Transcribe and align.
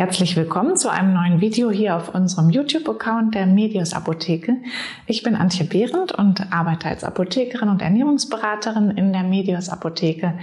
Herzlich 0.00 0.34
willkommen 0.34 0.78
zu 0.78 0.88
einem 0.88 1.12
neuen 1.12 1.42
Video 1.42 1.70
hier 1.70 1.94
auf 1.94 2.14
unserem 2.14 2.48
YouTube-Account 2.48 3.34
der 3.34 3.44
Medius 3.44 3.92
Apotheke. 3.92 4.56
Ich 5.06 5.22
bin 5.22 5.36
Antje 5.36 5.66
Behrendt 5.66 6.12
und 6.12 6.50
arbeite 6.50 6.88
als 6.88 7.04
Apothekerin 7.04 7.68
und 7.68 7.82
Ernährungsberaterin 7.82 8.92
in 8.92 9.12
der 9.12 9.24
Medius 9.24 9.68
Apotheke. 9.68 10.38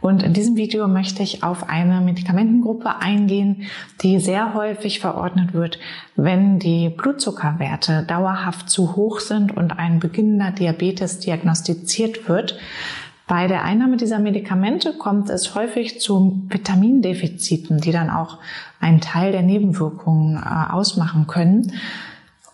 Und 0.00 0.22
in 0.22 0.32
diesem 0.32 0.54
Video 0.54 0.86
möchte 0.86 1.24
ich 1.24 1.42
auf 1.42 1.68
eine 1.68 2.00
Medikamentengruppe 2.00 3.00
eingehen, 3.00 3.64
die 4.00 4.20
sehr 4.20 4.54
häufig 4.54 5.00
verordnet 5.00 5.54
wird, 5.54 5.80
wenn 6.14 6.60
die 6.60 6.88
Blutzuckerwerte 6.88 8.04
dauerhaft 8.04 8.70
zu 8.70 8.94
hoch 8.94 9.18
sind 9.18 9.56
und 9.56 9.76
ein 9.76 9.98
beginnender 9.98 10.52
Diabetes 10.52 11.18
diagnostiziert 11.18 12.28
wird. 12.28 12.60
Bei 13.30 13.46
der 13.46 13.62
Einnahme 13.62 13.96
dieser 13.96 14.18
Medikamente 14.18 14.92
kommt 14.92 15.30
es 15.30 15.54
häufig 15.54 16.00
zu 16.00 16.42
Vitamindefiziten, 16.48 17.80
die 17.80 17.92
dann 17.92 18.10
auch 18.10 18.38
einen 18.80 19.00
Teil 19.00 19.30
der 19.30 19.42
Nebenwirkungen 19.42 20.34
äh, 20.34 20.72
ausmachen 20.72 21.28
können. 21.28 21.72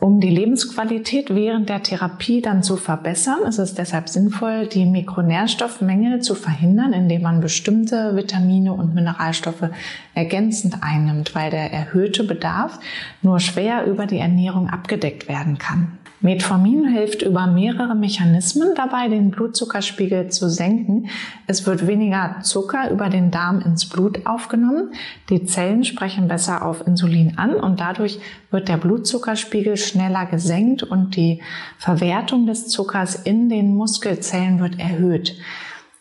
Um 0.00 0.20
die 0.20 0.28
Lebensqualität 0.28 1.34
während 1.34 1.70
der 1.70 1.82
Therapie 1.82 2.42
dann 2.42 2.62
zu 2.62 2.76
verbessern, 2.76 3.38
ist 3.48 3.56
es 3.56 3.72
deshalb 3.72 4.10
sinnvoll, 4.10 4.66
die 4.66 4.84
Mikronährstoffmängel 4.84 6.20
zu 6.20 6.34
verhindern, 6.34 6.92
indem 6.92 7.22
man 7.22 7.40
bestimmte 7.40 8.14
Vitamine 8.14 8.74
und 8.74 8.94
Mineralstoffe 8.94 9.70
ergänzend 10.12 10.82
einnimmt, 10.82 11.34
weil 11.34 11.50
der 11.50 11.72
erhöhte 11.72 12.22
Bedarf 12.22 12.78
nur 13.22 13.40
schwer 13.40 13.86
über 13.86 14.04
die 14.04 14.18
Ernährung 14.18 14.68
abgedeckt 14.68 15.26
werden 15.26 15.56
kann. 15.56 15.96
Metformin 16.20 16.88
hilft 16.88 17.22
über 17.22 17.46
mehrere 17.46 17.94
Mechanismen 17.94 18.70
dabei, 18.74 19.08
den 19.08 19.30
Blutzuckerspiegel 19.30 20.28
zu 20.28 20.48
senken. 20.48 21.08
Es 21.46 21.66
wird 21.66 21.86
weniger 21.86 22.36
Zucker 22.42 22.90
über 22.90 23.10
den 23.10 23.30
Darm 23.30 23.60
ins 23.60 23.86
Blut 23.86 24.26
aufgenommen. 24.26 24.92
Die 25.28 25.44
Zellen 25.44 25.84
sprechen 25.84 26.26
besser 26.26 26.64
auf 26.64 26.86
Insulin 26.86 27.36
an 27.36 27.54
und 27.54 27.80
dadurch 27.80 28.18
wird 28.50 28.68
der 28.68 28.78
Blutzuckerspiegel 28.78 29.76
schneller 29.76 30.24
gesenkt 30.26 30.82
und 30.82 31.16
die 31.16 31.42
Verwertung 31.78 32.46
des 32.46 32.68
Zuckers 32.68 33.14
in 33.14 33.48
den 33.50 33.74
Muskelzellen 33.74 34.58
wird 34.58 34.80
erhöht. 34.80 35.36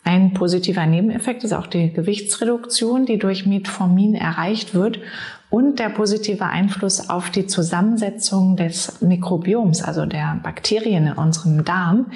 Ein 0.02 0.34
positiver 0.34 0.86
Nebeneffekt 0.86 1.42
ist 1.42 1.52
auch 1.52 1.66
die 1.66 1.92
Gewichtsreduktion, 1.92 3.06
die 3.06 3.18
durch 3.18 3.44
Metformin 3.44 4.14
erreicht 4.14 4.72
wird 4.72 5.00
und 5.50 5.78
der 5.78 5.88
positive 5.88 6.44
Einfluss 6.44 7.08
auf 7.08 7.30
die 7.30 7.46
Zusammensetzung 7.46 8.56
des 8.56 9.00
Mikrobioms, 9.00 9.82
also 9.82 10.06
der 10.06 10.40
Bakterien 10.42 11.06
in 11.06 11.12
unserem 11.12 11.64
Darm. 11.64 12.06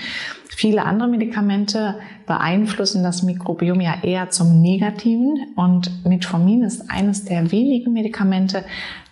Viele 0.49 0.85
andere 0.85 1.09
Medikamente 1.09 1.97
beeinflussen 2.27 3.03
das 3.03 3.23
Mikrobiom 3.23 3.81
ja 3.81 3.95
eher 4.03 4.31
zum 4.31 4.61
Negativen 4.61 5.55
und 5.57 6.05
Metformin 6.05 6.65
ist 6.65 6.91
eines 6.91 7.25
der 7.25 7.51
wenigen 7.53 7.93
Medikamente, 7.93 8.65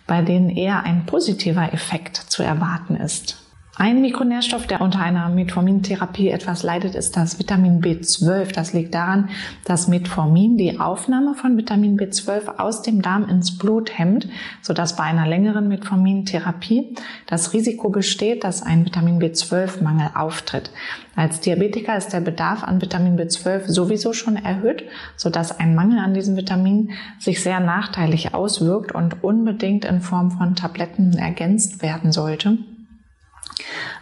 bei 0.05 0.21
denen 0.21 0.49
eher 0.49 0.83
ein 0.83 1.05
positiver 1.05 1.73
Effekt 1.73 2.17
zu 2.17 2.43
erwarten 2.43 2.95
ist. 2.95 3.48
Ein 3.81 4.01
Mikronährstoff, 4.01 4.67
der 4.67 4.81
unter 4.81 4.99
einer 4.99 5.29
Metformintherapie 5.29 6.27
etwas 6.27 6.63
leidet, 6.63 6.95
ist 6.95 7.15
das 7.15 7.39
Vitamin 7.39 7.79
B12. 7.79 8.53
Das 8.53 8.73
liegt 8.73 8.93
daran, 8.93 9.29
dass 9.63 9.87
Metformin 9.87 10.57
die 10.57 10.81
Aufnahme 10.81 11.33
von 11.33 11.55
Vitamin 11.55 11.97
B12 11.97 12.57
aus 12.57 12.81
dem 12.81 13.01
Darm 13.01 13.29
ins 13.29 13.57
Blut 13.57 13.97
hemmt, 13.97 14.27
sodass 14.61 14.97
bei 14.97 15.05
einer 15.05 15.25
längeren 15.25 15.69
Metformintherapie 15.69 16.93
das 17.25 17.53
Risiko 17.53 17.89
besteht, 17.89 18.43
dass 18.43 18.63
ein 18.63 18.85
Vitamin 18.85 19.17
B12-Mangel 19.17 20.09
auftritt. 20.13 20.71
Als 21.15 21.39
Diabetiker 21.39 21.95
ist 21.95 22.11
der 22.11 22.19
Bedarf 22.19 22.65
an 22.65 22.81
Vitamin 22.81 23.17
B12 23.17 23.69
sowieso 23.69 24.11
schon 24.11 24.35
erhöht, 24.35 24.83
sodass 25.15 25.57
ein 25.57 25.73
Mangel 25.73 25.99
an 25.99 26.13
diesem 26.13 26.35
Vitamin 26.35 26.91
sich 27.17 27.41
sehr 27.41 27.61
nachteilig 27.61 28.33
auswirkt 28.33 28.91
und 28.91 29.23
unbedingt 29.23 29.85
in 29.85 30.01
Form 30.01 30.31
von 30.31 30.55
Tabletten 30.55 31.13
ergänzt 31.13 31.81
werden 31.81 32.11
sollte. 32.11 32.57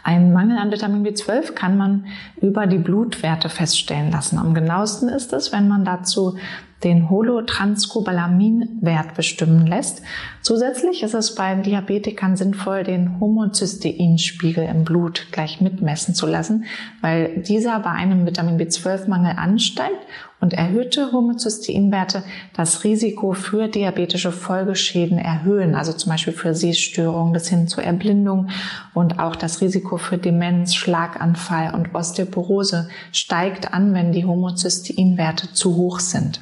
Einen 0.03 0.33
Mangel 0.33 0.57
an 0.57 0.71
Vitamin 0.71 1.05
B12 1.05 1.53
kann 1.53 1.77
man 1.77 2.05
über 2.41 2.67
die 2.67 2.77
Blutwerte 2.77 3.49
feststellen 3.49 4.11
lassen. 4.11 4.37
Am 4.37 4.53
genauesten 4.53 5.09
ist 5.09 5.33
es, 5.33 5.51
wenn 5.51 5.67
man 5.67 5.85
dazu 5.85 6.37
den 6.83 7.09
Holotranscobalamin-Wert 7.09 9.15
bestimmen 9.15 9.65
lässt. 9.65 10.03
Zusätzlich 10.41 11.01
ist 11.01 11.15
es 11.15 11.33
bei 11.33 11.55
Diabetikern 11.55 12.37
sinnvoll, 12.37 12.83
den 12.83 13.19
Homozysteinspiegel 13.19 14.63
im 14.63 14.83
Blut 14.83 15.27
gleich 15.31 15.59
mitmessen 15.59 16.13
zu 16.13 16.27
lassen, 16.27 16.65
weil 17.01 17.41
dieser 17.41 17.79
bei 17.79 17.91
einem 17.91 18.27
Vitamin 18.27 18.59
B12-Mangel 18.59 19.37
ansteigt 19.37 20.05
und 20.39 20.53
erhöhte 20.53 21.11
Homozysteinwerte 21.11 22.21
das 22.55 22.83
Risiko 22.83 23.33
für 23.33 23.67
diabetische 23.67 24.31
Folgeschäden 24.31 25.17
erhöhen, 25.17 25.73
also 25.73 25.93
zum 25.93 26.11
Beispiel 26.11 26.33
für 26.33 26.53
Sehstörungen 26.53 27.33
bis 27.33 27.47
hin 27.47 27.67
zur 27.67 27.83
Erblindung 27.83 28.49
und 28.93 29.19
auch 29.19 29.35
das 29.35 29.61
Risiko 29.61 29.97
für 29.97 30.19
Demenz, 30.19 30.75
Schlaganfall 30.75 31.73
und 31.73 31.95
Osteoporose 31.95 32.87
steigt 33.11 33.73
an, 33.73 33.95
wenn 33.95 34.11
die 34.11 34.25
Homozysteinwerte 34.25 35.53
zu 35.53 35.75
hoch 35.75 35.99
sind. 35.99 36.39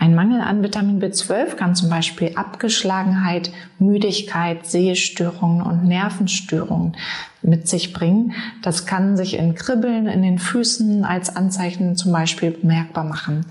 Ein 0.00 0.14
Mangel 0.14 0.40
an 0.40 0.62
Vitamin 0.62 1.00
B12 1.02 1.56
kann 1.56 1.74
zum 1.74 1.90
Beispiel 1.90 2.32
Abgeschlagenheit, 2.36 3.50
Müdigkeit, 3.80 4.64
Sehstörungen 4.64 5.60
und 5.60 5.84
Nervenstörungen 5.84 6.96
mit 7.42 7.68
sich 7.68 7.92
bringen. 7.92 8.32
Das 8.62 8.86
kann 8.86 9.16
sich 9.16 9.34
in 9.34 9.54
Kribbeln 9.54 10.06
in 10.06 10.22
den 10.22 10.38
Füßen 10.38 11.04
als 11.04 11.34
Anzeichen 11.34 11.96
zum 11.96 12.12
Beispiel 12.12 12.50
bemerkbar 12.50 13.04
machen. 13.04 13.46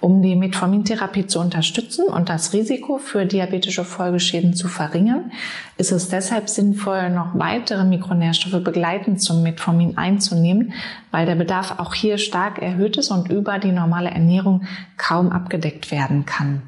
Um 0.00 0.20
die 0.20 0.36
Metformintherapie 0.36 1.26
zu 1.26 1.40
unterstützen 1.40 2.04
und 2.04 2.28
das 2.28 2.52
Risiko 2.52 2.98
für 2.98 3.24
diabetische 3.24 3.84
Folgeschäden 3.84 4.52
zu 4.52 4.68
verringern, 4.68 5.32
ist 5.78 5.92
es 5.92 6.08
deshalb 6.08 6.50
sinnvoll, 6.50 7.08
noch 7.08 7.30
weitere 7.38 7.84
Mikronährstoffe 7.84 8.62
begleitend 8.62 9.22
zum 9.22 9.42
Metformin 9.42 9.96
einzunehmen, 9.96 10.74
weil 11.10 11.26
der 11.26 11.36
Bedarf 11.36 11.78
auch 11.78 11.94
hier 11.94 12.18
stark 12.18 12.60
erhöht 12.60 12.96
ist 12.98 13.10
und 13.10 13.30
über 13.30 13.58
die 13.58 13.72
normale 13.72 14.10
Ernährung 14.10 14.64
kaum 14.98 15.32
abgedeckt 15.32 15.90
werden 15.90 16.26
kann. 16.26 16.62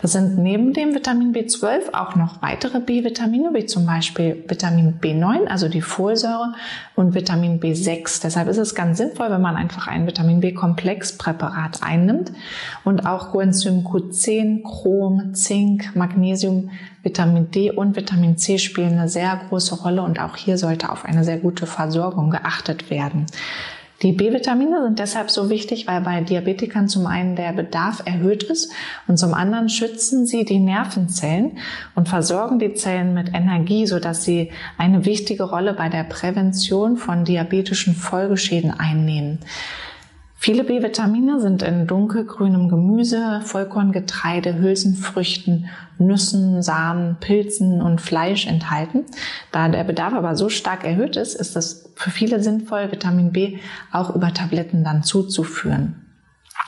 Das 0.00 0.12
sind 0.12 0.38
neben 0.38 0.72
dem 0.72 0.94
Vitamin 0.94 1.32
B12 1.32 1.94
auch 1.94 2.16
noch 2.16 2.42
weitere 2.42 2.80
B-Vitamine, 2.80 3.50
wie 3.54 3.66
zum 3.66 3.86
Beispiel 3.86 4.44
Vitamin 4.48 4.98
B9, 5.00 5.46
also 5.46 5.68
die 5.68 5.82
Folsäure, 6.02 6.54
und 6.96 7.14
Vitamin 7.14 7.60
B6. 7.60 8.22
Deshalb 8.22 8.48
ist 8.48 8.58
es 8.58 8.74
ganz 8.74 8.98
sinnvoll, 8.98 9.30
wenn 9.30 9.40
man 9.40 9.54
einfach 9.54 9.86
ein 9.86 10.04
Vitamin 10.04 10.40
B-Komplexpräparat 10.40 11.80
einnimmt 11.82 12.32
und 12.84 13.06
auch 13.06 13.30
Coenzym 13.30 13.86
Q10, 13.86 14.64
Chrom, 14.64 15.32
Zink, 15.34 15.94
Magnesium, 15.94 16.70
Vitamin 17.04 17.52
D 17.52 17.70
und 17.70 17.94
Vitamin 17.94 18.36
C 18.36 18.58
spielen 18.58 18.98
eine 18.98 19.08
sehr 19.08 19.40
große 19.48 19.76
Rolle 19.76 20.02
und 20.02 20.20
auch 20.20 20.36
hier 20.36 20.58
sollte 20.58 20.90
auf 20.90 21.04
eine 21.04 21.22
sehr 21.22 21.38
gute 21.38 21.66
Versorgung 21.66 22.30
geachtet 22.30 22.90
werden. 22.90 23.26
Die 24.02 24.12
B-Vitamine 24.12 24.82
sind 24.82 24.98
deshalb 24.98 25.30
so 25.30 25.48
wichtig, 25.48 25.86
weil 25.86 26.00
bei 26.00 26.20
Diabetikern 26.22 26.88
zum 26.88 27.06
einen 27.06 27.36
der 27.36 27.52
Bedarf 27.52 28.02
erhöht 28.04 28.42
ist 28.42 28.72
und 29.06 29.16
zum 29.16 29.32
anderen 29.32 29.68
schützen 29.68 30.26
sie 30.26 30.44
die 30.44 30.58
Nervenzellen 30.58 31.58
und 31.94 32.08
versorgen 32.08 32.58
die 32.58 32.74
Zellen 32.74 33.14
mit 33.14 33.32
Energie, 33.32 33.86
sodass 33.86 34.24
sie 34.24 34.50
eine 34.76 35.04
wichtige 35.04 35.44
Rolle 35.44 35.74
bei 35.74 35.88
der 35.88 36.02
Prävention 36.02 36.96
von 36.96 37.24
diabetischen 37.24 37.94
Folgeschäden 37.94 38.72
einnehmen. 38.72 39.38
Viele 40.44 40.64
B-Vitamine 40.64 41.40
sind 41.40 41.62
in 41.62 41.86
dunkelgrünem 41.86 42.68
Gemüse, 42.68 43.42
Vollkorngetreide, 43.44 44.58
Hülsenfrüchten, 44.58 45.68
Nüssen, 45.98 46.62
Samen, 46.62 47.16
Pilzen 47.20 47.80
und 47.80 48.00
Fleisch 48.00 48.48
enthalten. 48.48 49.04
Da 49.52 49.68
der 49.68 49.84
Bedarf 49.84 50.14
aber 50.14 50.34
so 50.34 50.48
stark 50.48 50.82
erhöht 50.82 51.14
ist, 51.14 51.36
ist 51.36 51.54
es 51.54 51.92
für 51.94 52.10
viele 52.10 52.42
sinnvoll, 52.42 52.90
Vitamin 52.90 53.30
B 53.30 53.58
auch 53.92 54.16
über 54.16 54.34
Tabletten 54.34 54.82
dann 54.82 55.04
zuzuführen. 55.04 56.01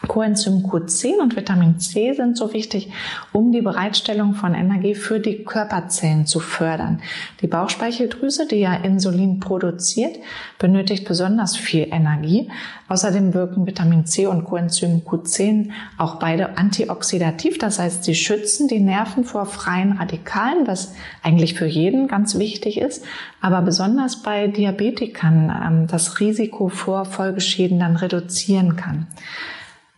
Coenzym 0.09 0.66
Q10 0.66 1.21
und 1.21 1.37
Vitamin 1.37 1.78
C 1.78 2.12
sind 2.12 2.37
so 2.37 2.53
wichtig, 2.53 2.91
um 3.32 3.53
die 3.53 3.62
Bereitstellung 3.62 4.34
von 4.34 4.55
Energie 4.55 4.94
für 4.94 5.21
die 5.21 5.44
Körperzellen 5.44 6.26
zu 6.26 6.41
fördern. 6.41 7.00
Die 7.41 7.46
Bauchspeicheldrüse, 7.46 8.46
die 8.46 8.56
ja 8.56 8.75
Insulin 8.75 9.41
produziert, 9.41 10.17
benötigt 10.58 11.06
besonders 11.06 11.56
viel 11.56 11.88
Energie. 11.91 12.50
Außerdem 12.88 13.32
wirken 13.35 13.67
Vitamin 13.67 14.05
C 14.05 14.26
und 14.26 14.44
Coenzym 14.44 15.02
Q10 15.06 15.70
auch 15.97 16.17
beide 16.17 16.58
antioxidativ. 16.58 17.58
Das 17.58 17.79
heißt, 17.79 18.05
sie 18.05 18.14
schützen 18.14 18.69
die 18.69 18.81
Nerven 18.81 19.25
vor 19.25 19.47
freien 19.47 19.93
Radikalen, 19.93 20.67
was 20.67 20.94
eigentlich 21.23 21.55
für 21.55 21.67
jeden 21.67 22.08
ganz 22.08 22.38
wichtig 22.38 22.79
ist, 22.79 23.05
aber 23.40 23.62
besonders 23.62 24.23
bei 24.23 24.49
Diabetikern 24.49 25.50
ähm, 25.50 25.87
das 25.87 26.20
Risiko 26.20 26.69
vor 26.69 27.05
Folgeschäden 27.05 27.79
dann 27.79 27.97
reduzieren 27.97 28.76
kann. 28.76 29.06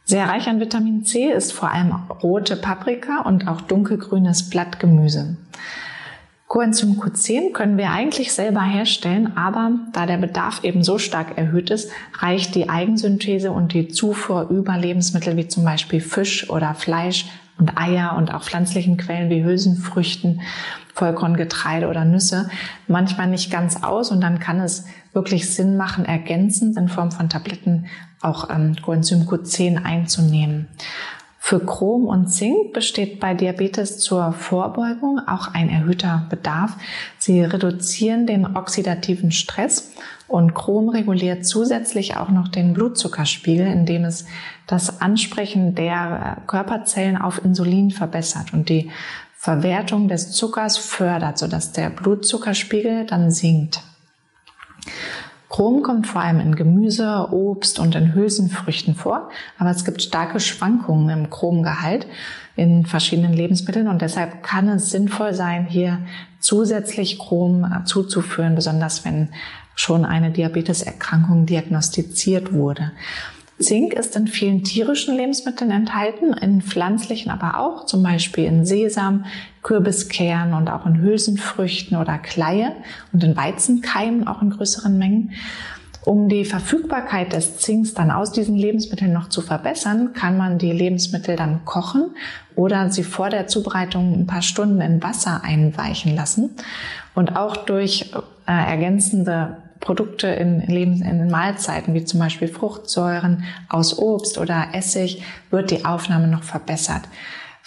Sehr 0.08 0.29
reich 0.29 0.47
an 0.49 0.61
Vitamin 0.61 1.05
C 1.05 1.32
ist 1.32 1.53
vor 1.53 1.73
allem 1.73 1.93
rote 2.23 2.55
Paprika 2.55 3.23
und 3.23 3.49
auch 3.49 3.61
dunkelgrünes 3.61 4.49
Blattgemüse. 4.50 5.37
Coenzym 6.56 6.99
Q10 6.99 7.53
können 7.53 7.76
wir 7.76 7.91
eigentlich 7.91 8.32
selber 8.32 8.62
herstellen, 8.62 9.37
aber 9.37 9.73
da 9.93 10.06
der 10.06 10.17
Bedarf 10.17 10.64
eben 10.64 10.82
so 10.82 10.97
stark 10.97 11.37
erhöht 11.37 11.69
ist, 11.69 11.91
reicht 12.19 12.55
die 12.55 12.70
Eigensynthese 12.70 13.53
und 13.53 13.75
die 13.75 13.88
Zufuhr 13.88 14.49
über 14.49 14.79
Lebensmittel 14.79 15.37
wie 15.37 15.49
zum 15.49 15.67
Beispiel 15.67 16.00
Fisch 16.00 16.49
oder 16.49 16.75
Fleisch 16.75 17.26
und 17.58 17.76
Eier 17.76 18.17
und 18.17 18.32
auch 18.32 18.43
pflanzlichen 18.43 18.97
Quellen 18.97 19.29
wie 19.29 19.44
Hülsenfrüchten, 19.44 20.41
Vollkorngetreide 20.94 21.88
oder 21.88 22.06
Nüsse 22.06 22.49
manchmal 22.88 23.26
nicht 23.26 23.50
ganz 23.50 23.82
aus 23.82 24.11
und 24.11 24.23
dann 24.23 24.41
kann 24.41 24.59
es 24.59 24.87
wirklich 25.12 25.55
Sinn 25.55 25.76
machen, 25.76 26.06
ergänzend 26.06 26.79
in 26.79 26.88
Form 26.88 27.12
von 27.12 27.29
Tabletten 27.29 27.85
auch 28.23 28.49
ähm, 28.49 28.76
Coenzym 28.81 29.25
Q10 29.25 29.85
einzunehmen. 29.85 30.69
Für 31.48 31.64
Chrom 31.64 32.08
und 32.08 32.26
Zink 32.26 32.72
besteht 32.72 33.20
bei 33.20 33.32
Diabetes 33.32 34.00
zur 34.00 34.32
Vorbeugung 34.32 35.20
auch 35.28 35.54
ein 35.54 35.70
erhöhter 35.70 36.26
Bedarf. 36.28 36.76
Sie 37.19 37.40
reduzieren 37.40 38.26
den 38.26 38.56
oxidativen 38.56 39.31
Stress 39.31 39.93
und 40.26 40.54
Chrom 40.54 40.88
reguliert 40.88 41.46
zusätzlich 41.46 42.16
auch 42.16 42.31
noch 42.31 42.48
den 42.48 42.72
Blutzuckerspiegel, 42.72 43.64
indem 43.64 44.02
es 44.06 44.26
das 44.66 45.00
Ansprechen 45.00 45.76
der 45.76 46.38
Körperzellen 46.48 47.16
auf 47.16 47.44
Insulin 47.44 47.92
verbessert 47.92 48.52
und 48.52 48.69
die 48.69 48.90
Verwertung 49.37 50.08
des 50.08 50.32
Zuckers 50.32 50.76
fördert, 50.76 51.38
sodass 51.38 51.70
der 51.70 51.90
Blutzuckerspiegel 51.90 53.06
dann 53.06 53.31
sinkt. 53.31 53.84
Chrom 55.48 55.82
kommt 55.82 56.06
vor 56.06 56.20
allem 56.20 56.40
in 56.40 56.56
Gemüse, 56.56 57.28
Obst 57.31 57.78
und 57.78 57.94
in 57.94 58.14
Hülsenfrüchten 58.14 58.94
vor, 58.94 59.31
aber 59.58 59.70
es 59.70 59.84
gibt 59.84 60.02
starke 60.02 60.40
Schwankungen 60.40 61.08
im 61.08 61.31
Chromgehalt 61.31 62.06
in 62.56 62.84
verschiedenen 62.84 63.32
Lebensmitteln 63.32 63.87
und 63.87 64.02
deshalb 64.02 64.43
kann 64.43 64.69
es 64.69 64.90
sinnvoll 64.90 65.34
sein, 65.34 65.66
hier 65.66 66.00
zusätzlich 66.40 67.19
Chrom 67.19 67.82
zuzuführen, 67.84 68.54
besonders 68.54 69.04
wenn 69.04 69.28
schon 69.76 70.04
eine 70.04 70.31
Diabeteserkrankung 70.31 71.46
diagnostiziert 71.46 72.52
wurde. 72.52 72.92
Zink 73.58 73.94
ist 73.94 74.17
in 74.17 74.26
vielen 74.26 74.64
tierischen 74.64 75.17
Lebensmitteln 75.17 75.70
enthalten, 75.70 76.35
in 76.35 76.61
pflanzlichen 76.61 77.31
aber 77.31 77.58
auch, 77.58 77.87
zum 77.87 78.03
Beispiel 78.03 78.44
in 78.44 78.67
Sesam, 78.67 79.25
Kürbiskern 79.62 80.53
und 80.53 80.69
auch 80.69 80.85
in 80.85 81.00
Hülsenfrüchten 81.00 81.97
oder 81.97 82.19
Kleie 82.19 82.73
und 83.12 83.25
in 83.25 83.37
Weizenkeimen 83.37 84.29
auch 84.29 84.43
in 84.43 84.50
größeren 84.50 84.97
Mengen. 84.99 85.32
Um 86.05 86.29
die 86.29 86.44
Verfügbarkeit 86.44 87.32
des 87.32 87.56
Zinks 87.56 87.93
dann 87.94 88.12
aus 88.12 88.31
diesen 88.31 88.55
Lebensmitteln 88.55 89.12
noch 89.12 89.29
zu 89.29 89.41
verbessern, 89.41 90.12
kann 90.12 90.37
man 90.37 90.59
die 90.59 90.70
Lebensmittel 90.70 91.35
dann 91.35 91.64
kochen 91.64 92.14
oder 92.55 92.91
sie 92.91 93.02
vor 93.02 93.29
der 93.29 93.49
Zubereitung 93.49 94.12
ein 94.12 94.26
paar 94.26 94.43
Stunden 94.43 94.81
in 94.81 95.02
Wasser 95.02 95.43
einweichen 95.43 96.14
lassen. 96.14 96.50
Und 97.14 97.35
auch 97.35 97.56
durch 97.56 98.12
äh, 98.47 98.52
ergänzende 98.52 99.56
Produkte 99.81 100.28
in, 100.28 100.61
Lebens 100.61 101.00
in 101.00 101.28
Mahlzeiten, 101.31 101.94
wie 101.94 102.05
zum 102.05 102.20
Beispiel 102.20 102.49
Fruchtsäuren 102.49 103.44
aus 103.69 103.99
Obst 103.99 104.38
oder 104.38 104.69
Essig, 104.73 105.23
wird 105.50 105.70
die 105.70 105.84
Aufnahme 105.84 106.28
noch 106.28 106.43
verbessert. 106.43 107.02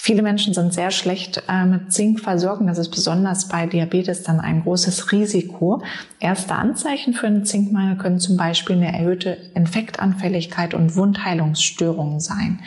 Viele 0.01 0.21
Menschen 0.21 0.53
sind 0.53 0.73
sehr 0.73 0.91
schlecht 0.91 1.43
äh, 1.49 1.65
mit 1.65 1.91
Zink 1.91 2.21
versorgt. 2.21 2.61
Das 2.65 2.77
ist 2.77 2.89
besonders 2.89 3.49
bei 3.49 3.65
Diabetes 3.65 4.23
dann 4.23 4.39
ein 4.39 4.63
großes 4.63 5.11
Risiko. 5.11 5.83
Erste 6.21 6.55
Anzeichen 6.55 7.13
für 7.13 7.27
einen 7.27 7.43
Zinkmangel 7.43 7.97
können 7.97 8.21
zum 8.21 8.37
Beispiel 8.37 8.77
eine 8.77 8.93
erhöhte 8.93 9.37
Infektanfälligkeit 9.55 10.73
und 10.73 10.95
Wundheilungsstörungen 10.95 12.21
sein. 12.21 12.61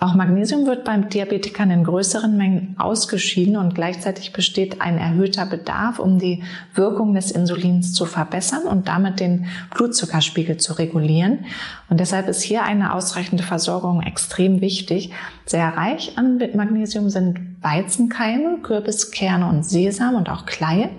Auch 0.00 0.14
Magnesium 0.14 0.66
wird 0.66 0.84
beim 0.84 1.08
Diabetikern 1.08 1.70
in 1.70 1.84
größeren 1.84 2.36
Mengen 2.36 2.74
ausgeschieden 2.78 3.56
und 3.56 3.74
gleichzeitig 3.74 4.32
besteht 4.32 4.80
ein 4.80 4.98
erhöhter 4.98 5.46
Bedarf, 5.46 5.98
um 6.00 6.18
die 6.18 6.42
Wirkung 6.74 7.14
des 7.14 7.30
Insulins 7.30 7.92
zu 7.92 8.04
verbessern 8.04 8.64
und 8.64 8.88
damit 8.88 9.20
den 9.20 9.46
Blutzuckerspiegel 9.74 10.56
zu 10.56 10.74
regulieren. 10.74 11.46
Und 11.88 12.00
deshalb 12.00 12.28
ist 12.28 12.42
hier 12.42 12.64
eine 12.64 12.92
ausreichende 12.92 13.44
Versorgung 13.44 14.02
extrem 14.02 14.60
wichtig. 14.60 15.10
Sehr 15.46 15.68
reich 15.68 16.18
an 16.18 16.42
Magnesium 16.54 17.08
sind 17.08 17.38
Weizenkeime, 17.62 18.58
Kürbiskerne 18.62 19.46
und 19.46 19.64
Sesam 19.64 20.16
und 20.16 20.28
auch 20.28 20.44
Kleie. 20.44 20.90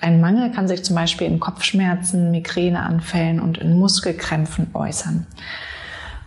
Ein 0.00 0.20
Mangel 0.20 0.52
kann 0.52 0.68
sich 0.68 0.84
zum 0.84 0.94
Beispiel 0.94 1.26
in 1.26 1.40
Kopfschmerzen, 1.40 2.30
Migräneanfällen 2.30 3.40
und 3.40 3.58
in 3.58 3.78
Muskelkrämpfen 3.78 4.68
äußern. 4.72 5.26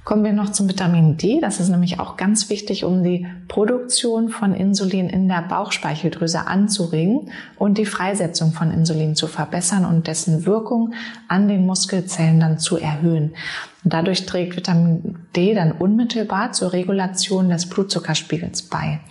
Kommen 0.09 0.23
wir 0.23 0.33
noch 0.33 0.51
zum 0.51 0.67
Vitamin 0.67 1.17
D. 1.17 1.39
Das 1.39 1.59
ist 1.59 1.69
nämlich 1.69 1.99
auch 1.99 2.17
ganz 2.17 2.49
wichtig, 2.49 2.83
um 2.83 3.03
die 3.03 3.27
Produktion 3.47 4.29
von 4.29 4.55
Insulin 4.55 5.07
in 5.07 5.27
der 5.27 5.43
Bauchspeicheldrüse 5.43 6.47
anzuregen 6.47 7.29
und 7.59 7.77
die 7.77 7.85
Freisetzung 7.85 8.51
von 8.51 8.71
Insulin 8.71 9.15
zu 9.15 9.27
verbessern 9.27 9.85
und 9.85 10.07
dessen 10.07 10.47
Wirkung 10.47 10.95
an 11.27 11.47
den 11.47 11.63
Muskelzellen 11.63 12.39
dann 12.39 12.57
zu 12.57 12.77
erhöhen. 12.77 13.35
Und 13.83 13.93
dadurch 13.93 14.25
trägt 14.25 14.57
Vitamin 14.57 15.19
D 15.35 15.53
dann 15.53 15.73
unmittelbar 15.73 16.53
zur 16.53 16.73
Regulation 16.73 17.49
des 17.49 17.69
Blutzuckerspiegels 17.69 18.63
bei. 18.63 19.01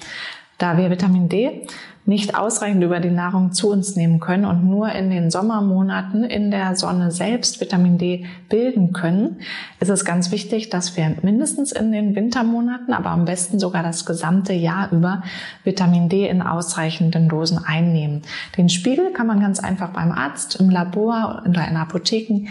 Da 0.59 0.77
wir 0.79 0.91
Vitamin 0.91 1.29
D 1.29 1.65
nicht 2.09 2.35
ausreichend 2.35 2.83
über 2.83 3.01
die 3.01 3.11
Nahrung 3.11 3.53
zu 3.53 3.71
uns 3.71 3.95
nehmen 3.95 4.19
können 4.19 4.47
und 4.47 4.65
nur 4.65 4.91
in 4.93 5.11
den 5.11 5.31
Sommermonaten 5.31 6.25
in 6.25 6.51
der 6.51 6.75
Sonne 6.75 7.11
selbst 7.11 7.61
Vitamin 7.61 7.99
D 7.99 8.25
bilden 8.49 8.95
können, 8.95 9.37
ist 9.79 9.91
es 9.91 10.07
ganz 10.07 10.31
wichtig, 10.31 10.71
dass 10.71 10.97
wir 10.97 11.17
mindestens 11.21 11.71
in 11.71 11.93
den 11.93 12.17
Wintermonaten, 12.17 12.95
aber 12.95 13.11
am 13.11 13.27
besten 13.27 13.59
sogar 13.59 13.83
das 13.83 14.07
gesamte 14.07 14.55
Jahr 14.55 14.91
über 14.91 15.23
Vitamin 15.65 16.09
D 16.09 16.27
in 16.27 16.41
ausreichenden 16.41 17.29
Dosen 17.29 17.59
einnehmen. 17.63 18.23
Den 18.57 18.71
Spiegel 18.71 19.13
kann 19.13 19.27
man 19.27 19.41
ganz 19.41 19.61
einfach 19.61 19.91
beim 19.91 20.11
Arzt, 20.11 20.57
im 20.57 20.71
Labor 20.71 21.43
oder 21.47 21.69
in 21.69 21.77
Apotheken 21.77 22.49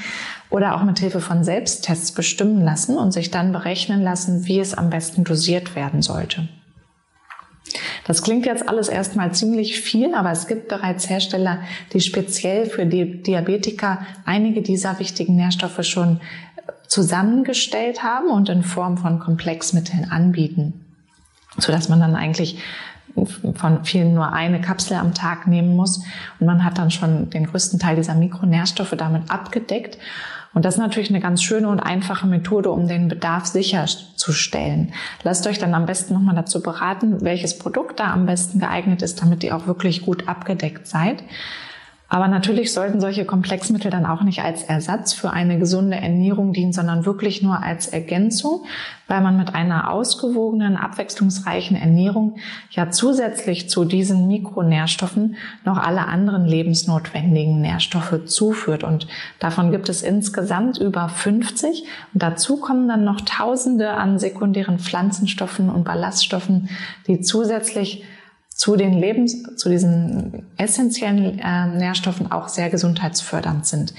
oder 0.51 0.75
auch 0.75 0.83
mit 0.83 0.99
Hilfe 0.99 1.19
von 1.19 1.43
Selbsttests 1.43 2.11
bestimmen 2.11 2.61
lassen 2.61 2.95
und 2.95 3.11
sich 3.11 3.31
dann 3.31 3.53
berechnen 3.53 4.03
lassen, 4.03 4.45
wie 4.45 4.59
es 4.59 4.75
am 4.75 4.91
besten 4.91 5.23
dosiert 5.23 5.75
werden 5.75 6.03
sollte. 6.03 6.47
Das 8.05 8.21
klingt 8.23 8.45
jetzt 8.45 8.69
alles 8.69 8.87
erstmal 8.87 9.33
ziemlich 9.33 9.79
viel, 9.79 10.15
aber 10.15 10.31
es 10.31 10.47
gibt 10.47 10.67
bereits 10.69 11.09
Hersteller, 11.09 11.59
die 11.93 12.01
speziell 12.01 12.65
für 12.65 12.85
die 12.85 13.21
Diabetiker 13.21 13.99
einige 14.25 14.61
dieser 14.61 14.99
wichtigen 14.99 15.35
Nährstoffe 15.35 15.83
schon 15.83 16.21
zusammengestellt 16.87 18.03
haben 18.03 18.29
und 18.29 18.49
in 18.49 18.63
Form 18.63 18.97
von 18.97 19.19
Komplexmitteln 19.19 20.09
anbieten, 20.09 20.85
sodass 21.57 21.89
man 21.89 21.99
dann 21.99 22.15
eigentlich 22.15 22.59
von 23.55 23.83
vielen 23.83 24.13
nur 24.13 24.31
eine 24.31 24.61
Kapsel 24.61 24.95
am 24.97 25.13
Tag 25.13 25.47
nehmen 25.47 25.75
muss. 25.75 26.03
Und 26.39 26.45
man 26.45 26.63
hat 26.63 26.77
dann 26.77 26.91
schon 26.91 27.29
den 27.29 27.47
größten 27.47 27.79
Teil 27.79 27.95
dieser 27.95 28.15
Mikronährstoffe 28.15 28.95
damit 28.97 29.29
abgedeckt 29.29 29.97
und 30.53 30.65
das 30.65 30.75
ist 30.75 30.79
natürlich 30.79 31.09
eine 31.09 31.19
ganz 31.19 31.43
schöne 31.43 31.67
und 31.67 31.79
einfache 31.79 32.27
Methode, 32.27 32.71
um 32.71 32.87
den 32.87 33.07
Bedarf 33.07 33.45
sicherzustellen. 33.45 34.93
Lasst 35.23 35.45
euch 35.47 35.59
dann 35.59 35.73
am 35.73 35.85
besten 35.85 36.13
nochmal 36.13 36.35
dazu 36.35 36.61
beraten, 36.61 37.21
welches 37.21 37.57
Produkt 37.57 37.99
da 37.99 38.11
am 38.11 38.25
besten 38.25 38.59
geeignet 38.59 39.01
ist, 39.01 39.21
damit 39.21 39.43
ihr 39.43 39.55
auch 39.55 39.67
wirklich 39.67 40.03
gut 40.03 40.27
abgedeckt 40.27 40.87
seid. 40.87 41.23
Aber 42.09 42.29
natürlich 42.29 42.71
sollten 42.71 43.01
solche 43.01 43.25
Komplexmittel 43.25 43.91
dann 43.91 44.05
auch 44.05 44.23
nicht 44.23 44.41
als 44.41 44.63
Ersatz 44.63 45.13
für 45.13 45.31
eine 45.31 45.59
gesunde 45.59 45.97
Ernährung 45.97 46.53
dienen, 46.53 46.71
sondern 46.71 47.05
wirklich 47.05 47.41
nur 47.41 47.61
als 47.61 47.87
Ergänzung, 47.87 48.63
weil 49.07 49.19
man 49.19 49.35
mit 49.35 49.53
einer 49.53 49.91
ausgewogenen, 49.91 50.77
abwechslungsreichen 50.77 51.75
Ernährung 51.75 52.37
ja 52.71 52.91
zusätzlich 52.91 53.69
zu 53.69 53.83
diesen 53.83 54.27
Mikronährstoffen 54.27 55.35
noch 55.65 55.77
alle 55.77 56.05
anderen 56.05 56.45
lebensnotwendigen 56.45 57.59
Nährstoffe 57.59 58.25
zuführt. 58.25 58.85
Und 58.85 59.07
davon 59.39 59.71
gibt 59.71 59.89
es 59.89 60.01
insgesamt 60.01 60.77
über 60.77 61.09
50. 61.09 61.83
Und 62.13 62.23
dazu 62.23 62.57
kommen 62.57 62.87
dann 62.87 63.03
noch 63.03 63.19
Tausende 63.21 63.91
an 63.91 64.17
sekundären 64.17 64.79
Pflanzenstoffen 64.79 65.69
und 65.69 65.83
Ballaststoffen, 65.83 66.69
die 67.07 67.19
zusätzlich 67.19 68.05
zu 68.57 68.75
den 68.75 68.93
Lebens, 68.93 69.43
zu 69.55 69.69
diesen 69.69 70.47
essentiellen 70.57 71.39
äh, 71.39 71.67
Nährstoffen 71.67 72.31
auch 72.31 72.47
sehr 72.47 72.71
gesundheitsfördernd 72.71 73.67
sind 73.67 73.93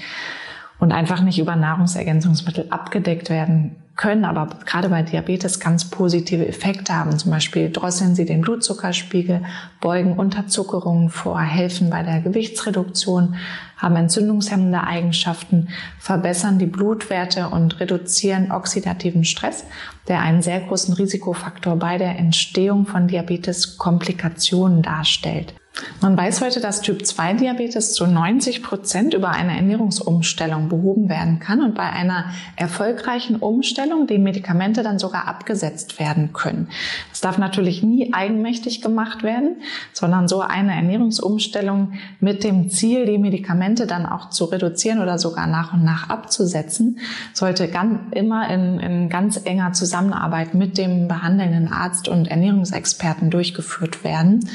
und 0.79 0.91
einfach 0.91 1.21
nicht 1.21 1.39
über 1.39 1.55
Nahrungsergänzungsmittel 1.55 2.67
abgedeckt 2.69 3.29
werden 3.29 3.77
können, 3.99 4.23
aber 4.23 4.47
gerade 4.65 4.87
bei 4.87 5.03
Diabetes 5.03 5.59
ganz 5.59 5.89
positive 5.89 6.47
Effekte 6.47 6.95
haben. 6.95 7.19
Zum 7.19 7.31
Beispiel 7.31 7.69
drosseln 7.69 8.15
sie 8.15 8.23
den 8.23 8.39
Blutzuckerspiegel, 8.39 9.41
beugen 9.81 10.13
Unterzuckerungen 10.13 11.09
vor, 11.09 11.41
helfen 11.41 11.89
bei 11.89 12.01
der 12.01 12.21
Gewichtsreduktion, 12.21 13.35
haben 13.75 13.97
entzündungshemmende 13.97 14.85
Eigenschaften, 14.85 15.67
verbessern 15.99 16.59
die 16.59 16.65
Blutwerte 16.65 17.49
und 17.49 17.81
reduzieren 17.81 18.53
oxidativen 18.53 19.25
Stress, 19.25 19.65
der 20.07 20.21
einen 20.21 20.41
sehr 20.41 20.61
großen 20.61 20.93
Risikofaktor 20.93 21.75
bei 21.75 21.97
der 21.97 22.17
Entstehung 22.17 22.85
von 22.85 23.09
Diabetes-Komplikationen 23.09 24.81
darstellt. 24.81 25.53
Man 26.01 26.17
weiß 26.17 26.41
heute, 26.41 26.61
dass 26.61 26.81
Typ-2-Diabetes 26.81 27.93
zu 27.93 28.07
90 28.07 28.63
Prozent 28.63 29.13
über 29.13 29.29
eine 29.29 29.55
Ernährungsumstellung 29.55 30.69
behoben 30.69 31.09
werden 31.09 31.39
kann 31.39 31.61
und 31.61 31.75
bei 31.75 31.89
einer 31.89 32.25
erfolgreichen 32.55 33.35
Umstellung 33.35 34.07
die 34.07 34.17
Medikamente 34.17 34.81
dann 34.81 34.99
sogar 34.99 35.27
abgesetzt 35.27 35.99
werden 35.99 36.31
können. 36.33 36.69
Es 37.11 37.21
darf 37.21 37.37
natürlich 37.37 37.83
nie 37.83 38.13
eigenmächtig 38.13 38.81
gemacht 38.81 39.23
werden, 39.23 39.57
sondern 39.93 40.27
so 40.27 40.41
eine 40.41 40.73
Ernährungsumstellung 40.73 41.93
mit 42.19 42.43
dem 42.43 42.69
Ziel, 42.69 43.05
die 43.05 43.17
Medikamente 43.17 43.87
dann 43.87 44.05
auch 44.05 44.29
zu 44.29 44.45
reduzieren 44.45 44.99
oder 44.99 45.17
sogar 45.17 45.47
nach 45.47 45.73
und 45.73 45.83
nach 45.83 46.09
abzusetzen, 46.09 46.99
sollte 47.33 47.67
ganz, 47.67 47.99
immer 48.11 48.49
in, 48.49 48.79
in 48.79 49.09
ganz 49.09 49.39
enger 49.43 49.73
Zusammenarbeit 49.73 50.53
mit 50.53 50.77
dem 50.77 51.07
behandelnden 51.07 51.71
Arzt 51.71 52.07
und 52.07 52.27
Ernährungsexperten 52.27 53.29
durchgeführt 53.29 54.03
werden. 54.03 54.47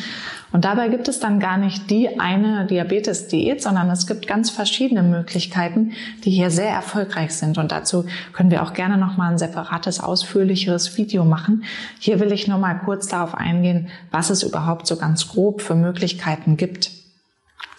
Und 0.54 0.64
dabei 0.64 0.87
gibt 0.87 1.08
es 1.08 1.18
dann 1.18 1.40
gar 1.40 1.56
nicht 1.56 1.90
die 1.90 2.20
eine 2.20 2.64
Diabetes-Diät, 2.66 3.61
sondern 3.61 3.90
es 3.90 4.06
gibt 4.06 4.28
ganz 4.28 4.50
verschiedene 4.50 5.02
Möglichkeiten, 5.02 5.94
die 6.23 6.30
hier 6.30 6.49
sehr 6.52 6.68
erfolgreich 6.68 7.34
sind. 7.34 7.58
Und 7.58 7.73
dazu 7.73 8.04
können 8.32 8.52
wir 8.52 8.62
auch 8.62 8.73
gerne 8.73 8.96
nochmal 8.96 9.32
ein 9.32 9.38
separates, 9.38 9.99
ausführlicheres 9.99 10.96
Video 10.96 11.25
machen. 11.25 11.64
Hier 11.99 12.20
will 12.20 12.30
ich 12.30 12.46
nur 12.46 12.58
mal 12.58 12.75
kurz 12.75 13.08
darauf 13.08 13.34
eingehen, 13.34 13.88
was 14.12 14.30
es 14.30 14.44
überhaupt 14.44 14.87
so 14.87 14.94
ganz 14.94 15.26
grob 15.26 15.61
für 15.61 15.75
Möglichkeiten 15.75 16.56
gibt. 16.56 16.92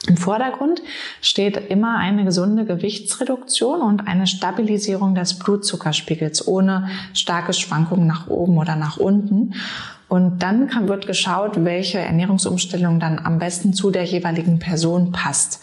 Im 0.08 0.18
Vordergrund 0.18 0.82
steht 1.22 1.56
immer 1.56 1.98
eine 1.98 2.26
gesunde 2.26 2.66
Gewichtsreduktion 2.66 3.82
und 3.82 4.06
eine 4.06 4.28
Stabilisierung 4.28 5.16
des 5.16 5.40
Blutzuckerspiegels 5.40 6.46
ohne 6.46 6.90
starke 7.14 7.54
Schwankungen 7.54 8.06
nach 8.06 8.28
oben 8.28 8.58
oder 8.58 8.76
nach 8.76 8.98
unten. 8.98 9.54
Und 10.08 10.40
dann 10.40 10.68
kann, 10.68 10.88
wird 10.88 11.08
geschaut, 11.08 11.64
welche 11.64 12.00
Ernährungsumstellung 12.00 13.00
dann 13.00 13.20
am 13.20 13.40
besten 13.40 13.74
zu 13.74 13.92
der 13.92 14.04
jeweiligen 14.04 14.60
Person 14.60 15.12
passt. 15.12 15.62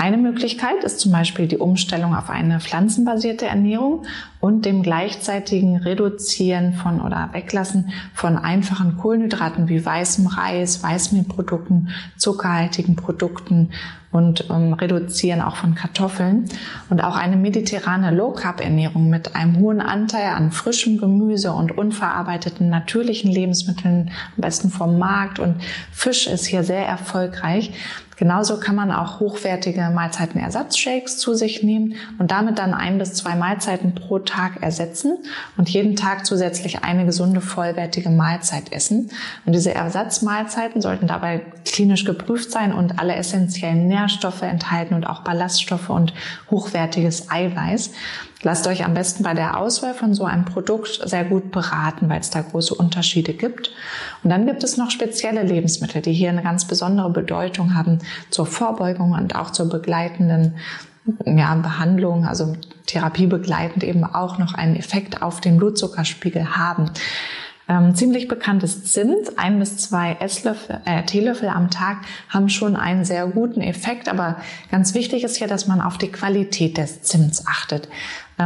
Eine 0.00 0.16
Möglichkeit 0.16 0.84
ist 0.84 1.00
zum 1.00 1.10
Beispiel 1.10 1.48
die 1.48 1.58
Umstellung 1.58 2.14
auf 2.14 2.30
eine 2.30 2.60
pflanzenbasierte 2.60 3.46
Ernährung 3.46 4.04
und 4.38 4.64
dem 4.64 4.84
gleichzeitigen 4.84 5.76
Reduzieren 5.76 6.74
von 6.74 7.00
oder 7.00 7.30
Weglassen 7.32 7.90
von 8.14 8.38
einfachen 8.38 8.96
Kohlenhydraten 8.96 9.68
wie 9.68 9.84
weißem 9.84 10.28
Reis, 10.28 10.84
Weißmehlprodukten, 10.84 11.88
zuckerhaltigen 12.16 12.94
Produkten 12.94 13.70
und 14.12 14.48
ähm, 14.50 14.72
Reduzieren 14.72 15.42
auch 15.42 15.56
von 15.56 15.74
Kartoffeln 15.74 16.44
und 16.90 17.02
auch 17.02 17.16
eine 17.16 17.36
mediterrane 17.36 18.12
Low-Carb-Ernährung 18.12 19.10
mit 19.10 19.34
einem 19.34 19.58
hohen 19.58 19.80
Anteil 19.80 20.28
an 20.28 20.52
frischem 20.52 20.98
Gemüse 20.98 21.52
und 21.52 21.76
unverarbeiteten 21.76 22.70
natürlichen 22.70 23.32
Lebensmitteln, 23.32 24.12
am 24.36 24.40
besten 24.40 24.70
vom 24.70 24.96
Markt 24.96 25.40
und 25.40 25.56
Fisch 25.90 26.28
ist 26.28 26.46
hier 26.46 26.62
sehr 26.62 26.86
erfolgreich. 26.86 27.72
Genauso 28.18 28.58
kann 28.58 28.74
man 28.74 28.90
auch 28.90 29.20
hochwertige 29.20 29.90
Mahlzeitenersatzshakes 29.94 31.18
zu 31.18 31.34
sich 31.34 31.62
nehmen 31.62 31.94
und 32.18 32.32
damit 32.32 32.58
dann 32.58 32.74
ein 32.74 32.98
bis 32.98 33.14
zwei 33.14 33.36
Mahlzeiten 33.36 33.94
pro 33.94 34.18
Tag 34.18 34.60
ersetzen 34.60 35.18
und 35.56 35.68
jeden 35.68 35.94
Tag 35.94 36.26
zusätzlich 36.26 36.82
eine 36.82 37.06
gesunde, 37.06 37.40
vollwertige 37.40 38.10
Mahlzeit 38.10 38.72
essen. 38.72 39.10
Und 39.46 39.52
diese 39.52 39.72
Ersatzmahlzeiten 39.72 40.82
sollten 40.82 41.06
dabei 41.06 41.42
klinisch 41.64 42.04
geprüft 42.04 42.50
sein 42.50 42.72
und 42.72 42.98
alle 42.98 43.14
essentiellen 43.14 43.86
Nährstoffe 43.86 44.42
enthalten 44.42 44.94
und 44.94 45.06
auch 45.06 45.22
Ballaststoffe 45.22 45.90
und 45.90 46.12
hochwertiges 46.50 47.30
Eiweiß. 47.30 47.92
Lasst 48.42 48.68
euch 48.68 48.84
am 48.84 48.94
besten 48.94 49.24
bei 49.24 49.34
der 49.34 49.58
Auswahl 49.58 49.94
von 49.94 50.14
so 50.14 50.24
einem 50.24 50.44
Produkt 50.44 51.00
sehr 51.04 51.24
gut 51.24 51.50
beraten, 51.50 52.08
weil 52.08 52.20
es 52.20 52.30
da 52.30 52.40
große 52.40 52.74
Unterschiede 52.74 53.32
gibt. 53.32 53.72
Und 54.22 54.30
dann 54.30 54.46
gibt 54.46 54.62
es 54.62 54.76
noch 54.76 54.92
spezielle 54.92 55.42
Lebensmittel, 55.42 56.02
die 56.02 56.12
hier 56.12 56.30
eine 56.30 56.44
ganz 56.44 56.64
besondere 56.64 57.10
Bedeutung 57.10 57.74
haben 57.74 57.98
zur 58.30 58.46
Vorbeugung 58.46 59.12
und 59.12 59.34
auch 59.34 59.50
zur 59.50 59.68
begleitenden 59.68 60.54
ja, 61.24 61.54
Behandlung, 61.56 62.26
also 62.26 62.54
therapiebegleitend 62.86 63.82
eben 63.82 64.04
auch 64.04 64.38
noch 64.38 64.54
einen 64.54 64.76
Effekt 64.76 65.20
auf 65.22 65.40
den 65.40 65.56
Blutzuckerspiegel 65.56 66.56
haben. 66.56 66.90
Ähm, 67.68 67.94
ziemlich 67.94 68.28
bekanntes 68.28 68.84
Zimt, 68.84 69.38
ein 69.38 69.58
bis 69.58 69.76
zwei 69.76 70.16
Esslöffel, 70.20 70.80
äh, 70.86 71.02
Teelöffel 71.04 71.50
am 71.50 71.70
Tag 71.70 71.98
haben 72.30 72.48
schon 72.48 72.76
einen 72.76 73.04
sehr 73.04 73.26
guten 73.26 73.60
Effekt, 73.60 74.08
aber 74.08 74.36
ganz 74.70 74.94
wichtig 74.94 75.22
ist 75.22 75.36
hier, 75.36 75.48
dass 75.48 75.66
man 75.66 75.82
auf 75.82 75.98
die 75.98 76.10
Qualität 76.10 76.78
des 76.78 77.02
Zimts 77.02 77.46
achtet. 77.46 77.88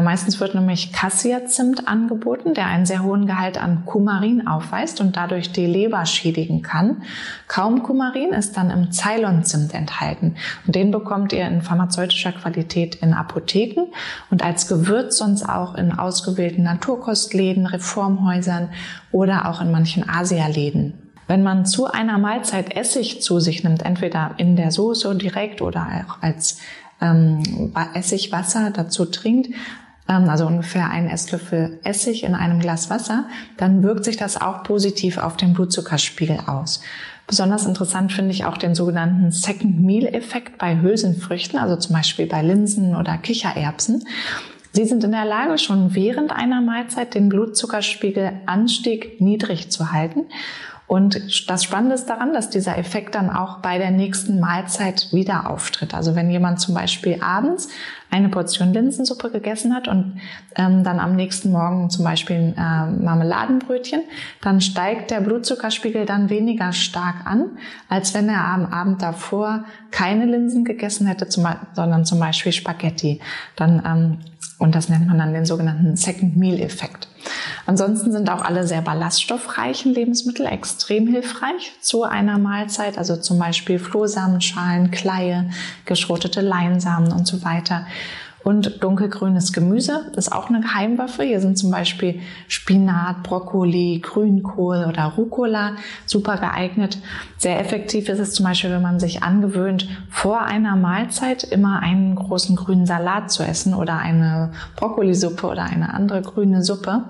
Meistens 0.01 0.41
wird 0.41 0.55
nämlich 0.55 0.93
Cassia-Zimt 0.95 1.87
angeboten, 1.87 2.55
der 2.55 2.67
einen 2.67 2.87
sehr 2.87 3.03
hohen 3.03 3.27
Gehalt 3.27 3.63
an 3.63 3.85
Kumarin 3.85 4.47
aufweist 4.47 5.03
und 5.03 5.19
dadurch 5.19 5.53
die 5.53 5.67
Leber 5.67 6.07
schädigen 6.07 6.63
kann. 6.63 7.03
Kaum 7.47 7.83
Kumarin 7.83 8.31
ist 8.31 8.57
dann 8.57 8.71
im 8.71 8.91
Ceylon-Zimt 8.91 9.75
enthalten 9.75 10.37
und 10.67 10.75
den 10.75 10.93
bekommt 10.93 11.35
ihr 11.35 11.47
in 11.47 11.61
pharmazeutischer 11.61 12.33
Qualität 12.33 12.95
in 12.97 13.13
Apotheken 13.13 13.89
und 14.31 14.43
als 14.43 14.67
Gewürz 14.67 15.19
sonst 15.19 15.47
auch 15.47 15.75
in 15.75 15.93
ausgewählten 15.93 16.63
Naturkostläden, 16.63 17.67
Reformhäusern 17.67 18.71
oder 19.11 19.47
auch 19.51 19.61
in 19.61 19.71
manchen 19.71 20.09
Asialäden. 20.09 20.95
Wenn 21.29 21.43
man 21.43 21.67
zu 21.67 21.87
einer 21.87 22.19
Mahlzeit 22.19 22.77
Essig 22.77 23.23
zu 23.23 23.41
sich 23.41 23.63
nimmt, 23.63 23.85
entweder 23.85 24.33
in 24.39 24.57
der 24.57 24.71
Soße 24.71 25.15
direkt 25.17 25.63
oder 25.63 25.87
auch 26.07 26.23
als 26.23 26.59
ähm, 27.03 27.73
Essigwasser 27.95 28.71
dazu 28.71 29.05
trinkt, 29.05 29.51
ähm, 30.09 30.29
also 30.29 30.47
ungefähr 30.47 30.91
ein 30.91 31.09
Esslöffel 31.09 31.81
Essig 31.85 32.25
in 32.25 32.35
einem 32.35 32.61
Glas 32.61 32.89
Wasser, 32.89 33.27
dann 33.57 33.83
wirkt 33.83 34.05
sich 34.05 34.17
das 34.17 34.41
auch 34.41 34.63
positiv 34.63 35.19
auf 35.19 35.37
den 35.37 35.53
Blutzuckerspiegel 35.53 36.39
aus. 36.47 36.81
Besonders 37.27 37.67
interessant 37.67 38.13
finde 38.13 38.33
ich 38.33 38.45
auch 38.45 38.59
den 38.59 38.75
sogenannten 38.75 39.31
Second 39.31 39.81
Meal 39.81 40.07
Effekt 40.07 40.59
bei 40.59 40.81
Hülsenfrüchten, 40.81 41.59
also 41.59 41.77
zum 41.77 41.95
Beispiel 41.95 42.27
bei 42.27 42.43
Linsen 42.43 42.97
oder 42.97 43.17
Kichererbsen. 43.17 44.05
Sie 44.73 44.85
sind 44.87 45.05
in 45.05 45.13
der 45.13 45.27
Lage, 45.27 45.59
schon 45.59 45.95
während 45.95 46.33
einer 46.33 46.61
Mahlzeit 46.63 47.15
den 47.15 47.29
Blutzuckerspiegel 47.29 48.33
Anstieg 48.47 49.21
niedrig 49.21 49.71
zu 49.71 49.93
halten 49.93 50.25
und 50.93 51.49
das 51.49 51.65
Spannende 51.65 51.95
ist 51.95 52.11
daran, 52.11 52.35
dass 52.35 52.51
dieser 52.51 52.77
Effekt 52.77 53.15
dann 53.15 53.31
auch 53.31 53.61
bei 53.61 53.79
der 53.79 53.91
nächsten 53.91 54.41
Mahlzeit 54.41 55.11
wieder 55.11 55.49
auftritt. 55.49 55.95
Also 55.95 56.15
wenn 56.15 56.31
jemand 56.31 56.61
zum 56.61 56.75
Beispiel 56.75 57.19
abends 57.23 57.71
eine 58.11 58.29
Portion 58.29 58.75
Linsensuppe 58.75 59.31
gegessen 59.31 59.75
hat 59.75 59.89
und 59.89 60.21
ähm, 60.55 60.85
dann 60.85 61.01
am 61.01 61.17
nächsten 61.17 61.51
Morgen 61.51 61.89
zum 61.89 62.05
Beispiel 62.05 62.55
äh, 62.59 62.87
Marmeladenbrötchen, 62.91 64.03
dann 64.43 64.61
steigt 64.61 65.11
der 65.11 65.23
Blutzuckerspiegel 65.23 66.05
dann 66.05 66.29
weniger 66.29 66.75
stark 66.75 67.25
an, 67.25 67.53
als 67.89 68.13
wenn 68.13 68.29
er 68.29 68.45
am 68.45 68.67
Abend 68.67 69.01
davor 69.01 69.65
keine 69.93 70.27
Linsen 70.27 70.63
gegessen 70.63 71.07
hätte, 71.07 71.27
zum, 71.27 71.47
sondern 71.73 72.05
zum 72.05 72.21
Beispiel 72.21 72.53
Spaghetti. 72.53 73.19
Dann 73.57 73.83
ähm, 73.87 74.19
und 74.63 74.77
das 74.77 74.89
nennt 74.89 75.09
man 75.09 75.19
dann 75.19 75.33
den 75.33 75.45
sogenannten 75.45 75.97
Second 75.97 76.37
Meal 76.37 76.61
Effekt. 76.61 77.09
Ansonsten 77.67 78.13
sind 78.13 78.31
auch 78.31 78.43
alle 78.43 78.65
sehr 78.65 78.81
ballaststoffreichen 78.81 79.93
Lebensmittel 79.93 80.47
extrem 80.47 81.09
hilfreich 81.09 81.73
zu 81.81 82.05
einer 82.05 82.39
Mahlzeit, 82.39 82.97
also 82.97 83.17
zum 83.17 83.41
Beispiel 83.41 83.81
Flohsamenschalen, 83.81 84.93
Kleie, 84.93 85.51
geschrotete 85.85 86.43
Leinsamen 86.43 87.11
und 87.11 87.27
so 87.27 87.45
weiter. 87.45 87.87
Und 88.45 88.83
dunkelgrünes 88.83 89.53
Gemüse 89.53 90.11
ist 90.17 90.33
auch 90.33 90.49
eine 90.49 90.61
Geheimwaffe. 90.61 91.23
Hier 91.23 91.41
sind 91.41 91.57
zum 91.57 91.71
Beispiel 91.71 92.21
Spinat, 92.49 93.23
Brokkoli, 93.23 94.01
Grünkohl 94.03 94.87
oder 94.89 95.05
Rucola 95.17 95.77
super 96.07 96.37
geeignet. 96.37 96.99
Sehr 97.39 97.61
effektiv 97.61 98.09
ist 98.09 98.19
es 98.19 98.33
zum 98.33 98.45
Beispiel, 98.47 98.71
wenn 98.71 98.83
man 98.83 98.99
sich 98.99 99.23
angewöhnt, 99.23 99.89
vor 100.11 100.43
einer 100.43 100.77
Mahlzeit 100.77 101.45
immer 101.45 101.81
einen 101.81 102.17
großen 102.17 102.57
grünen 102.57 102.87
Salat 102.87 103.31
zu 103.31 103.45
essen 103.45 103.75
oder 103.75 103.99
eine 103.99 104.53
Brokkolisuppe 104.77 105.47
oder 105.47 105.65
eine 105.65 105.95
andere 105.95 106.23
grüne 106.23 106.63
Suppe. 106.63 107.05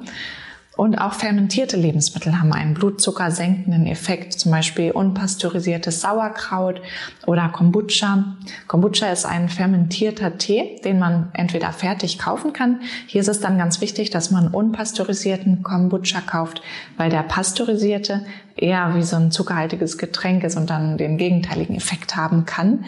Und 0.75 0.97
auch 0.97 1.12
fermentierte 1.12 1.76
Lebensmittel 1.76 2.41
haben 2.41 2.52
einen 2.55 2.73
blutzuckersenkenden 2.73 3.87
Effekt, 3.87 4.33
zum 4.33 4.52
Beispiel 4.52 4.91
unpasteurisiertes 4.91 6.00
Sauerkraut 6.00 6.81
oder 7.26 7.50
Kombucha. 7.50 8.37
Kombucha 8.69 9.09
ist 9.09 9.26
ein 9.26 9.50
fermentierter 9.50 10.38
Tee, 10.38 10.81
den 10.83 10.99
man 10.99 11.29
entweder 11.35 11.73
fertig 11.73 12.19
kaufen 12.19 12.55
kann. 12.55 12.81
Hier 13.07 13.21
ist 13.21 13.29
es 13.29 13.41
dann 13.41 13.59
ganz 13.59 13.83
wichtig, 13.83 14.09
dass 14.09 14.31
man 14.31 14.49
unpasteurisierten 14.49 15.62
Kombucha 15.62 16.23
kauft, 16.23 16.62
weil 16.97 17.11
der 17.11 17.23
pasteurisierte 17.23 18.25
eher 18.57 18.95
wie 18.95 19.02
so 19.02 19.17
ein 19.17 19.31
zuckerhaltiges 19.31 19.99
Getränk 19.99 20.43
ist 20.43 20.57
und 20.57 20.71
dann 20.71 20.97
den 20.97 21.19
gegenteiligen 21.19 21.76
Effekt 21.76 22.17
haben 22.17 22.47
kann. 22.47 22.87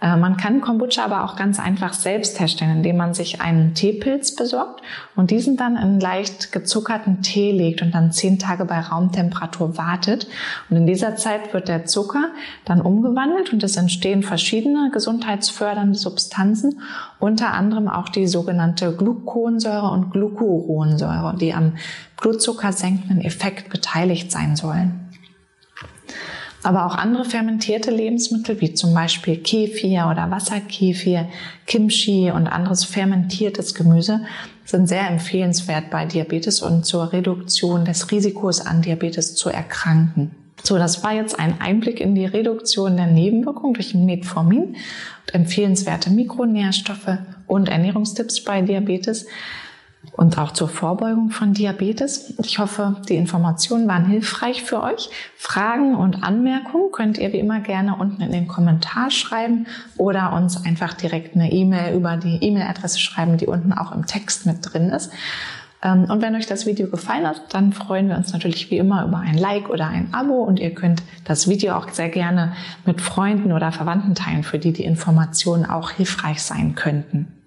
Äh, 0.00 0.16
man 0.16 0.36
kann 0.36 0.60
Kombucha 0.60 1.04
aber 1.04 1.24
auch 1.24 1.36
ganz 1.36 1.58
einfach 1.58 1.92
selbst 1.92 2.38
herstellen, 2.38 2.78
indem 2.78 2.96
man 2.96 3.14
sich 3.14 3.40
einen 3.40 3.74
Teepilz 3.74 4.36
besorgt 4.36 4.82
und 5.16 5.30
diesen 5.30 5.56
dann 5.56 5.76
in 5.76 6.00
leicht 6.00 6.52
gezuckerten 6.52 7.22
Tee 7.22 7.52
legt 7.52 7.82
und 7.82 7.92
dann 7.92 8.12
zehn 8.12 8.38
Tage 8.38 8.64
bei 8.64 8.80
Raumtemperatur 8.80 9.76
wartet. 9.76 10.28
Und 10.70 10.76
in 10.76 10.86
dieser 10.86 11.16
Zeit 11.16 11.52
wird 11.52 11.68
der 11.68 11.84
Zucker 11.84 12.30
dann 12.64 12.80
umgewandelt 12.80 13.52
und 13.52 13.62
es 13.62 13.76
entstehen 13.76 14.22
verschiedene 14.22 14.90
gesundheitsfördernde 14.92 15.98
Substanzen, 15.98 16.80
unter 17.18 17.52
anderem 17.52 17.88
auch 17.88 18.08
die 18.08 18.28
sogenannte 18.28 18.94
Gluconsäure 18.94 19.90
und 19.90 20.10
Glucuronsäure, 20.10 21.36
die 21.36 21.54
am 21.54 21.74
Blutzucker 22.20 22.72
senkenden 22.72 23.20
Effekt 23.20 23.70
beteiligt 23.70 24.30
sein 24.30 24.56
sollen. 24.56 25.07
Aber 26.68 26.84
auch 26.84 26.96
andere 26.96 27.24
fermentierte 27.24 27.90
Lebensmittel, 27.90 28.60
wie 28.60 28.74
zum 28.74 28.92
Beispiel 28.92 29.38
Kefir 29.38 30.06
oder 30.12 30.30
Wasserkefir, 30.30 31.26
Kimchi 31.66 32.30
und 32.30 32.46
anderes 32.46 32.84
fermentiertes 32.84 33.74
Gemüse, 33.74 34.20
sind 34.66 34.86
sehr 34.86 35.08
empfehlenswert 35.08 35.88
bei 35.88 36.04
Diabetes 36.04 36.60
und 36.60 36.84
zur 36.84 37.10
Reduktion 37.14 37.86
des 37.86 38.10
Risikos 38.10 38.60
an 38.60 38.82
Diabetes 38.82 39.34
zu 39.34 39.48
erkranken. 39.48 40.32
So, 40.62 40.76
das 40.76 41.02
war 41.02 41.14
jetzt 41.14 41.38
ein 41.38 41.58
Einblick 41.58 42.02
in 42.02 42.14
die 42.14 42.26
Reduktion 42.26 42.98
der 42.98 43.06
Nebenwirkungen 43.06 43.72
durch 43.72 43.94
Metformin 43.94 44.64
und 44.74 45.34
empfehlenswerte 45.34 46.10
Mikronährstoffe 46.10 47.16
und 47.46 47.70
Ernährungstipps 47.70 48.44
bei 48.44 48.60
Diabetes 48.60 49.24
und 50.12 50.38
auch 50.38 50.52
zur 50.52 50.68
Vorbeugung 50.68 51.30
von 51.30 51.54
Diabetes. 51.54 52.34
Ich 52.42 52.58
hoffe, 52.58 52.96
die 53.08 53.16
Informationen 53.16 53.88
waren 53.88 54.06
hilfreich 54.06 54.62
für 54.62 54.82
euch. 54.82 55.10
Fragen 55.36 55.94
und 55.94 56.22
Anmerkungen 56.22 56.90
könnt 56.92 57.18
ihr 57.18 57.32
wie 57.32 57.38
immer 57.38 57.60
gerne 57.60 57.96
unten 57.96 58.22
in 58.22 58.32
den 58.32 58.48
Kommentar 58.48 59.10
schreiben 59.10 59.66
oder 59.96 60.32
uns 60.32 60.64
einfach 60.64 60.94
direkt 60.94 61.34
eine 61.34 61.52
E-Mail 61.52 61.96
über 61.96 62.16
die 62.16 62.38
E-Mail-Adresse 62.40 62.98
schreiben, 62.98 63.36
die 63.36 63.46
unten 63.46 63.72
auch 63.72 63.92
im 63.92 64.06
Text 64.06 64.46
mit 64.46 64.58
drin 64.62 64.90
ist. 64.90 65.10
Ähm, 65.82 66.04
und 66.04 66.22
wenn 66.22 66.34
euch 66.34 66.46
das 66.46 66.66
Video 66.66 66.88
gefallen 66.88 67.26
hat, 67.26 67.54
dann 67.54 67.72
freuen 67.72 68.08
wir 68.08 68.16
uns 68.16 68.32
natürlich 68.32 68.70
wie 68.70 68.78
immer 68.78 69.04
über 69.04 69.18
ein 69.18 69.38
Like 69.38 69.68
oder 69.68 69.86
ein 69.86 70.12
Abo 70.12 70.42
und 70.42 70.58
ihr 70.58 70.74
könnt 70.74 71.02
das 71.24 71.48
Video 71.48 71.74
auch 71.74 71.88
sehr 71.90 72.08
gerne 72.08 72.54
mit 72.84 73.00
Freunden 73.00 73.52
oder 73.52 73.72
Verwandten 73.72 74.14
teilen, 74.14 74.42
für 74.42 74.58
die 74.58 74.72
die 74.72 74.84
Informationen 74.84 75.64
auch 75.64 75.90
hilfreich 75.90 76.42
sein 76.42 76.74
könnten. 76.74 77.37